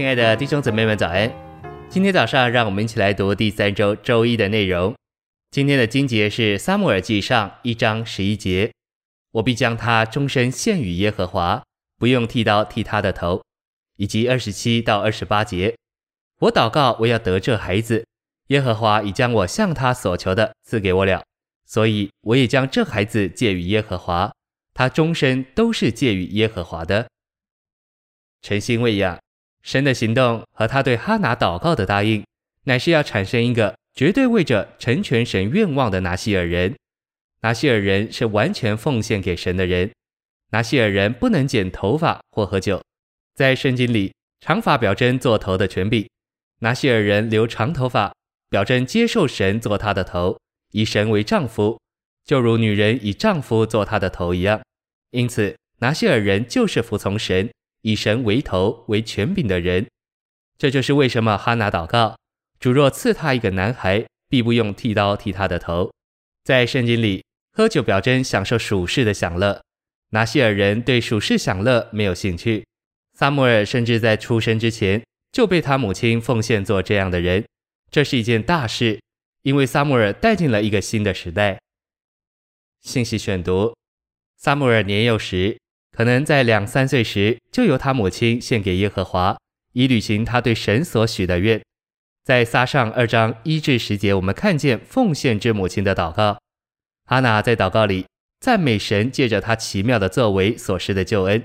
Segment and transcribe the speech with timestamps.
[0.00, 1.30] 亲爱的弟兄姊妹们，早安！
[1.90, 4.94] 今天早上，让我们一起来读第三周周一的内容。
[5.50, 8.72] 今天的经节是《撒母耳记上》一章十一节
[9.32, 11.62] ：“我必将他终身献与耶和华，
[11.98, 13.42] 不用剃刀剃他的头。”
[13.98, 15.76] 以及二十七到二十八节
[16.40, 18.06] ：“我祷告，我要得这孩子，
[18.46, 21.22] 耶和华已将我向他所求的赐给我了，
[21.66, 24.32] 所以我也将这孩子借与耶和华，
[24.72, 27.06] 他终身都是借与耶和华的。”
[28.40, 29.20] 诚心喂养。
[29.62, 32.24] 神的行动和他对哈拿祷告的答应，
[32.64, 36.74] 乃是要产生一个绝对为着成全神愿望的拿西尔人。
[37.42, 39.90] 拿西尔人是完全奉献给神的人。
[40.52, 42.82] 拿西尔人不能剪头发或喝酒。
[43.34, 46.08] 在圣经里，长发表征做头的权柄。
[46.60, 48.12] 拿西尔人留长头发，
[48.48, 50.38] 表征接受神做他的头，
[50.72, 51.80] 以神为丈夫，
[52.24, 54.60] 就如女人以丈夫做她的头一样。
[55.10, 57.48] 因此，拿西尔人就是服从神。
[57.82, 59.86] 以神为头为权柄的人，
[60.58, 62.16] 这就是为什么哈拿祷告：
[62.58, 65.90] 主若赐他一个男孩，必不用剃刀剃他的头。
[66.44, 69.62] 在圣经里，喝酒表征享受属世的享乐，
[70.10, 72.66] 拿西尔人对属世享乐没有兴趣。
[73.14, 77.46] 撒母耳甚至在出生之前就被他母亲奉献做这样的人，
[77.90, 79.00] 这是一件大事，
[79.42, 81.58] 因为撒母耳带进了一个新的时代。
[82.80, 83.74] 信息选读：
[84.36, 85.58] 撒母耳年幼时。
[85.96, 89.36] 可能在两三岁时，就由他母亲献给耶和华，
[89.72, 91.60] 以履行他对神所许的愿。
[92.24, 96.38] 在撒上二章一至十节，我们看见奉献之母亲的祷告。
[97.06, 98.06] 哈娜在祷告里
[98.40, 101.42] 赞美神，借着他奇妙的作为所施的救恩。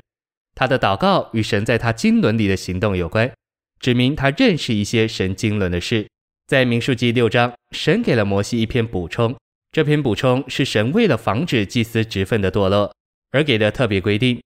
[0.54, 3.32] 他的祷告与神在他经纶里的行动有关，
[3.80, 6.08] 指明他认识一些神经纶的事。
[6.48, 9.36] 在民数记六章，神给了摩西一篇补充，
[9.72, 12.94] 这篇补充是神为了防止祭司职分的堕落。
[13.32, 14.42] 而给的特别规定，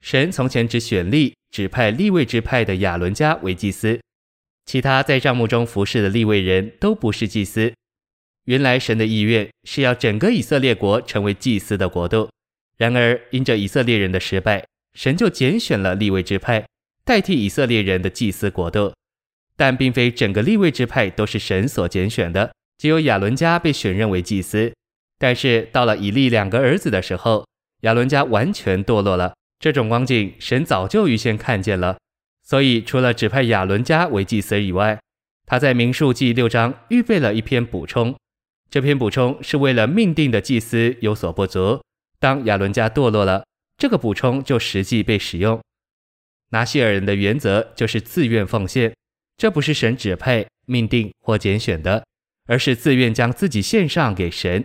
[0.00, 4.00] 神从前只选立指派立位支派的亚伦家为祭司，
[4.64, 7.72] 其他在帐幕中服侍的立位人都不是祭司。
[8.44, 12.30] 原来神的意愿是要整个以色列国成为祭司的国度，
[12.76, 14.64] 然而因着以色列人的失败，
[14.94, 16.64] 神就拣选了立位支派
[17.04, 18.92] 代替以色列人的祭司国度。
[19.56, 24.72] 但并非整个立位支派都是神所拣选的，只有亚伦家被选任为祭司。
[25.18, 27.46] 但是到了以利两个儿子的时候，
[27.82, 31.98] 亚伦家完全堕落了，这种光景神早就预先看见了，
[32.42, 34.98] 所以除了指派亚伦家为祭司以外，
[35.44, 38.16] 他在民数记六章预备了一篇补充。
[38.70, 41.80] 这篇补充是为了命定的祭司有所不足，
[42.18, 43.44] 当亚伦家堕落了，
[43.76, 45.60] 这个补充就实际被使用。
[46.50, 48.94] 拿细耳人的原则就是自愿奉献，
[49.36, 52.04] 这不是神指派、命定或拣选的，
[52.46, 54.64] 而是自愿将自己献上给神。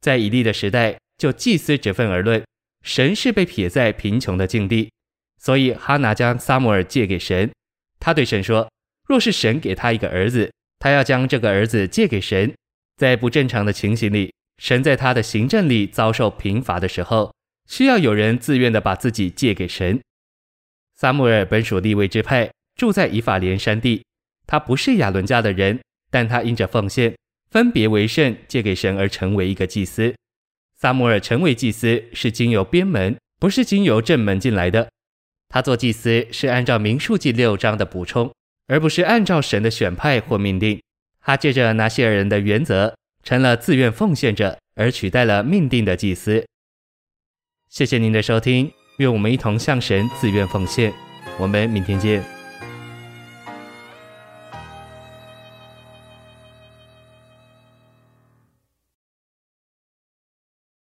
[0.00, 1.01] 在以利的时代。
[1.18, 2.42] 就祭司职分而论，
[2.82, 4.90] 神是被撇在贫穷的境地，
[5.40, 7.50] 所以哈拿将撒母耳借给神。
[8.00, 8.68] 他对神说
[9.08, 12.52] ：“若是神给他一个儿子，他要将这个儿子借给神。”
[12.98, 17.34] 在不正常的情形里，神在他的行政里遭受贫乏的时候，
[17.68, 20.00] 需要有人自愿地把自己借给神。
[20.94, 24.04] 撒母耳本属利位支派，住在以法莲山地。
[24.46, 25.80] 他不是亚伦家的人，
[26.10, 27.16] 但他因着奉献，
[27.50, 30.14] 分别为圣，借给神而成为一个祭司。
[30.82, 34.90] 撒母耳成为祭司是经由边门，不是经由正门进来的。
[35.48, 38.32] 他做祭司是按照民数记六章的补充，
[38.66, 40.82] 而不是按照神的选派或命定。
[41.20, 46.44] 他借着拿细耳人的原则，成了自愿奉献者，而取代了命定的祭司。
[47.68, 50.92] 谢谢您的收听，愿我们一同向神自愿奉献。
[51.38, 52.31] 我们明天见。